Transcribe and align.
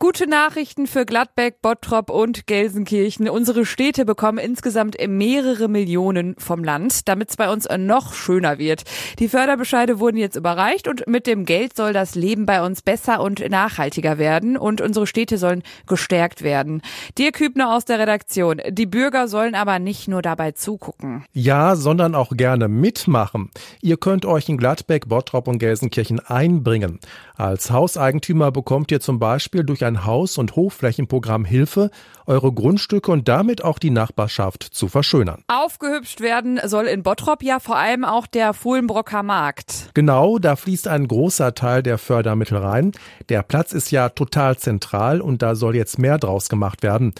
Gute 0.00 0.28
Nachrichten 0.28 0.86
für 0.86 1.04
Gladbeck, 1.04 1.60
Bottrop 1.60 2.08
und 2.08 2.46
Gelsenkirchen. 2.46 3.28
Unsere 3.28 3.66
Städte 3.66 4.04
bekommen 4.04 4.38
insgesamt 4.38 4.96
mehrere 5.08 5.66
Millionen 5.66 6.36
vom 6.38 6.62
Land, 6.62 7.08
damit 7.08 7.30
es 7.30 7.36
bei 7.36 7.50
uns 7.52 7.66
noch 7.76 8.14
schöner 8.14 8.58
wird. 8.58 8.84
Die 9.18 9.26
Förderbescheide 9.26 9.98
wurden 9.98 10.16
jetzt 10.16 10.36
überreicht 10.36 10.86
und 10.86 11.08
mit 11.08 11.26
dem 11.26 11.44
Geld 11.44 11.74
soll 11.74 11.92
das 11.92 12.14
Leben 12.14 12.46
bei 12.46 12.64
uns 12.64 12.80
besser 12.80 13.20
und 13.20 13.42
nachhaltiger 13.50 14.18
werden 14.18 14.56
und 14.56 14.80
unsere 14.80 15.08
Städte 15.08 15.36
sollen 15.36 15.64
gestärkt 15.88 16.42
werden. 16.42 16.80
Dirk 17.18 17.40
Hübner 17.40 17.74
aus 17.74 17.84
der 17.84 17.98
Redaktion. 17.98 18.62
Die 18.68 18.86
Bürger 18.86 19.26
sollen 19.26 19.56
aber 19.56 19.80
nicht 19.80 20.06
nur 20.06 20.22
dabei 20.22 20.52
zugucken. 20.52 21.24
Ja, 21.32 21.74
sondern 21.74 22.14
auch 22.14 22.30
gerne 22.36 22.68
mitmachen. 22.68 23.50
Ihr 23.82 23.96
könnt 23.96 24.26
euch 24.26 24.48
in 24.48 24.58
Gladbeck, 24.58 25.08
Bottrop 25.08 25.48
und 25.48 25.58
Gelsenkirchen 25.58 26.20
einbringen. 26.20 27.00
Als 27.34 27.72
Hauseigentümer 27.72 28.52
bekommt 28.52 28.92
ihr 28.92 29.00
zum 29.00 29.18
Beispiel 29.18 29.64
durch 29.64 29.84
ein 29.84 29.87
Haus- 30.04 30.38
und 30.38 30.56
Hochflächenprogramm 30.56 31.44
Hilfe, 31.44 31.90
eure 32.26 32.52
Grundstücke 32.52 33.10
und 33.10 33.28
damit 33.28 33.64
auch 33.64 33.78
die 33.78 33.90
Nachbarschaft 33.90 34.62
zu 34.62 34.88
verschönern. 34.88 35.42
Aufgehübscht 35.48 36.20
werden 36.20 36.60
soll 36.64 36.86
in 36.86 37.02
Bottrop 37.02 37.42
ja 37.42 37.58
vor 37.58 37.76
allem 37.76 38.04
auch 38.04 38.26
der 38.26 38.54
Fuhlenbrocker 38.54 39.22
Markt. 39.22 39.90
Genau, 39.94 40.38
da 40.38 40.56
fließt 40.56 40.88
ein 40.88 41.08
großer 41.08 41.54
Teil 41.54 41.82
der 41.82 41.98
Fördermittel 41.98 42.58
rein. 42.58 42.92
Der 43.28 43.42
Platz 43.42 43.72
ist 43.72 43.90
ja 43.90 44.10
total 44.10 44.58
zentral 44.58 45.20
und 45.20 45.42
da 45.42 45.54
soll 45.54 45.74
jetzt 45.74 45.98
mehr 45.98 46.18
draus 46.18 46.48
gemacht 46.48 46.82
werden 46.82 47.14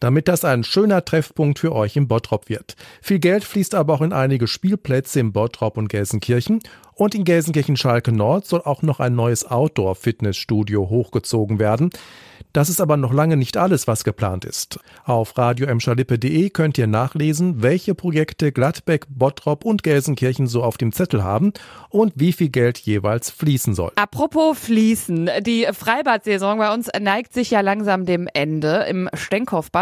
damit 0.00 0.28
das 0.28 0.44
ein 0.44 0.64
schöner 0.64 1.04
Treffpunkt 1.04 1.58
für 1.58 1.72
euch 1.72 1.96
im 1.96 2.08
Bottrop 2.08 2.48
wird. 2.48 2.76
Viel 3.02 3.18
Geld 3.18 3.44
fließt 3.44 3.74
aber 3.74 3.94
auch 3.94 4.02
in 4.02 4.12
einige 4.12 4.46
Spielplätze 4.46 5.20
im 5.20 5.32
Bottrop 5.32 5.76
und 5.76 5.88
Gelsenkirchen 5.88 6.60
und 6.94 7.14
in 7.14 7.24
Gelsenkirchen-Schalke 7.24 8.12
Nord 8.12 8.46
soll 8.46 8.62
auch 8.62 8.82
noch 8.82 9.00
ein 9.00 9.14
neues 9.14 9.44
Outdoor-Fitnessstudio 9.50 10.88
hochgezogen 10.88 11.58
werden. 11.58 11.90
Das 12.52 12.68
ist 12.68 12.80
aber 12.80 12.96
noch 12.96 13.12
lange 13.12 13.36
nicht 13.36 13.56
alles, 13.56 13.88
was 13.88 14.04
geplant 14.04 14.44
ist. 14.44 14.78
Auf 15.04 15.36
radioemschalippe.de 15.36 16.50
könnt 16.50 16.78
ihr 16.78 16.86
nachlesen, 16.86 17.62
welche 17.62 17.96
Projekte 17.96 18.52
Gladbeck, 18.52 19.06
Bottrop 19.08 19.64
und 19.64 19.82
Gelsenkirchen 19.82 20.46
so 20.46 20.62
auf 20.62 20.78
dem 20.78 20.92
Zettel 20.92 21.24
haben 21.24 21.52
und 21.88 22.12
wie 22.14 22.32
viel 22.32 22.50
Geld 22.50 22.78
jeweils 22.78 23.30
fließen 23.30 23.74
soll. 23.74 23.90
Apropos 23.96 24.56
fließen. 24.56 25.30
Die 25.40 25.66
Freibad-Saison 25.72 26.58
bei 26.58 26.72
uns 26.72 26.88
neigt 27.00 27.34
sich 27.34 27.50
ja 27.50 27.60
langsam 27.60 28.06
dem 28.06 28.28
Ende. 28.32 28.86
Im 28.88 29.10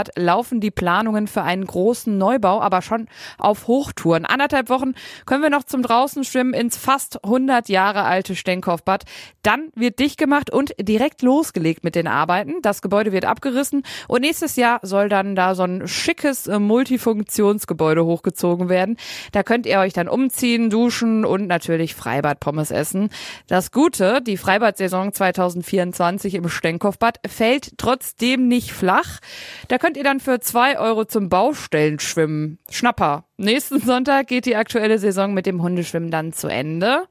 Stenkhoffbad 0.03 0.11
laufen 0.17 0.61
die 0.61 0.71
Planungen 0.71 1.27
für 1.27 1.43
einen 1.43 1.65
großen 1.65 2.17
Neubau 2.17 2.61
aber 2.61 2.83
schon 2.83 3.09
auf 3.39 3.67
Hochtouren. 3.67 4.25
Anderthalb 4.25 4.69
Wochen 4.69 4.95
können 5.27 5.43
wir 5.43 5.51
noch 5.51 5.65
zum 5.65 5.83
Draußen 5.83 6.25
schwimmen 6.25 6.55
ins 6.55 6.77
fast 6.77 7.25
100 7.25 7.69
Jahre 7.69 8.03
alte 8.03 8.35
Stenkhoffbad. 8.35 9.05
Dann 9.43 9.71
wird 9.75 9.99
dicht 9.99 10.19
gemacht 10.19 10.51
und 10.51 10.75
direkt 10.81 11.23
losgelegt 11.23 11.85
mit 11.85 11.95
den 11.95 12.07
Arbeiten. 12.07 12.63
Das 12.63 12.83
Gebäude 12.83 13.13
wird 13.13 13.25
abgerissen 13.25 13.83
und 14.09 14.23
nächstes 14.23 14.57
Jahr 14.57 14.81
soll 14.83 15.09
dann 15.09 15.37
da 15.37 15.55
so 15.55 15.65
ein 15.65 15.87
schickes 15.87 16.47
äh, 16.47 16.59
Multifunktionsgebäude 16.59 18.05
hochgezogen 18.05 18.69
werden. 18.69 18.97
Da 19.33 19.43
könnt 19.43 19.67
ihr 19.67 19.79
euch 19.79 19.93
dann 19.93 20.09
umziehen, 20.09 20.71
duschen 20.71 21.25
und 21.25 21.47
natürlich 21.47 21.95
Freibadpommes 21.95 22.71
essen. 22.71 23.11
Das 23.47 23.71
Gute, 23.71 24.21
die 24.23 24.37
Freibad-Saison 24.37 25.13
2024 25.13 26.35
im 26.35 26.49
Stenkopfbad 26.49 27.21
fällt 27.27 27.79
trotzdem 27.79 28.49
nicht 28.49 28.73
flach. 28.73 29.21
Da 29.69 29.79
könnt 29.79 29.92
ihr 29.97 30.05
dann 30.05 30.21
für 30.21 30.41
zwei 30.41 30.79
Euro 30.79 31.05
zum 31.05 31.29
Baustellen 31.29 31.99
schwimmen. 31.99 32.59
Schnapper. 32.71 33.25
Nächsten 33.37 33.81
Sonntag 33.81 34.27
geht 34.29 34.47
die 34.47 34.57
aktuelle 34.57 34.99
Saison 34.99 35.35
mit 35.35 35.47
dem 35.47 35.63
Hundeschwimmen 35.63 36.11
dann 36.11 36.33
zu 36.33 36.49
Ende. 36.49 37.07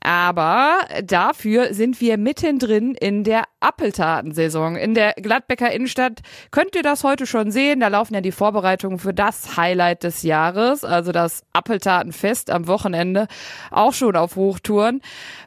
Aber 0.00 0.78
dafür 1.02 1.74
sind 1.74 2.00
wir 2.00 2.16
mittendrin 2.18 2.94
in 2.94 3.24
der 3.24 3.44
Appeltatensaison. 3.60 4.76
In 4.76 4.94
der 4.94 5.14
Gladbecker 5.14 5.72
Innenstadt 5.72 6.20
könnt 6.50 6.76
ihr 6.76 6.82
das 6.82 7.02
heute 7.02 7.26
schon 7.26 7.50
sehen. 7.50 7.80
Da 7.80 7.88
laufen 7.88 8.14
ja 8.14 8.20
die 8.20 8.30
Vorbereitungen 8.30 8.98
für 8.98 9.14
das 9.14 9.56
Highlight 9.56 10.04
des 10.04 10.22
Jahres, 10.22 10.84
also 10.84 11.10
das 11.10 11.42
Appeltatenfest 11.52 12.50
am 12.50 12.68
Wochenende, 12.68 13.26
auch 13.70 13.94
schon 13.94 14.14
auf 14.14 14.36
Hochtouren. 14.36 15.00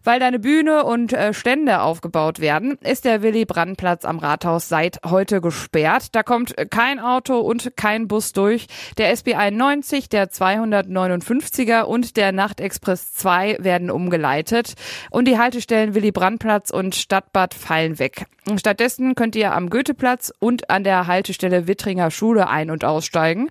Weil 0.03 0.19
da 0.19 0.27
eine 0.27 0.39
Bühne 0.39 0.83
und 0.83 1.13
äh, 1.13 1.33
Stände 1.33 1.81
aufgebaut 1.81 2.39
werden, 2.39 2.77
ist 2.81 3.05
der 3.05 3.21
Willy 3.21 3.45
Brandt-Platz 3.45 4.03
am 4.03 4.19
Rathaus 4.19 4.67
seit 4.67 4.99
heute 5.05 5.39
gesperrt. 5.39 6.15
Da 6.15 6.23
kommt 6.23 6.55
kein 6.69 6.99
Auto 6.99 7.39
und 7.39 7.77
kein 7.77 8.07
Bus 8.07 8.33
durch. 8.33 8.67
Der 8.97 9.11
SB 9.11 9.35
91, 9.35 10.09
der 10.09 10.29
259er 10.29 11.83
und 11.83 12.17
der 12.17 12.31
Nachtexpress 12.31 13.13
2 13.13 13.57
werden 13.59 13.89
umgeleitet 13.91 14.38
verbreitet 14.39 14.73
und 15.11 15.27
die 15.27 15.37
Haltestellen 15.37 15.93
Willy 15.95 16.11
Brandt-Platz 16.11 16.69
und 16.71 16.95
Stadtbad 16.95 17.53
fallen 17.53 17.99
weg. 17.99 18.25
Stattdessen 18.57 19.15
könnt 19.15 19.35
ihr 19.35 19.53
am 19.53 19.69
Goetheplatz 19.69 20.31
und 20.39 20.69
an 20.69 20.83
der 20.83 21.07
Haltestelle 21.07 21.67
Wittringer 21.67 22.11
Schule 22.11 22.49
ein- 22.49 22.71
und 22.71 22.85
aussteigen. 22.85 23.49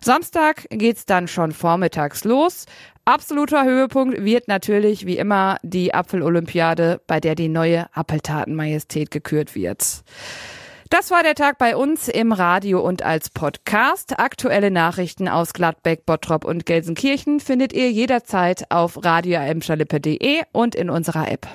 Samstag 0.00 0.66
geht's 0.70 1.06
dann 1.06 1.28
schon 1.28 1.52
vormittags 1.52 2.24
los. 2.24 2.66
Absoluter 3.04 3.64
Höhepunkt 3.64 4.24
wird 4.24 4.46
natürlich 4.48 5.06
wie 5.06 5.16
immer 5.16 5.56
die 5.62 5.94
Apfelolympiade, 5.94 7.00
bei 7.06 7.18
der 7.18 7.34
die 7.34 7.48
neue 7.48 7.86
Appeltatenmajestät 7.94 9.10
gekürt 9.10 9.54
wird. 9.54 10.02
Das 10.90 11.12
war 11.12 11.22
der 11.22 11.36
Tag 11.36 11.56
bei 11.58 11.76
uns 11.76 12.08
im 12.08 12.32
Radio 12.32 12.80
und 12.80 13.02
als 13.02 13.30
Podcast. 13.30 14.18
Aktuelle 14.18 14.72
Nachrichten 14.72 15.28
aus 15.28 15.52
Gladbeck, 15.52 16.04
Bottrop 16.04 16.44
und 16.44 16.66
Gelsenkirchen 16.66 17.38
findet 17.38 17.72
ihr 17.72 17.92
jederzeit 17.92 18.68
auf 18.72 19.04
radioamschalippe.de 19.04 20.42
und 20.50 20.74
in 20.74 20.90
unserer 20.90 21.30
App. 21.30 21.46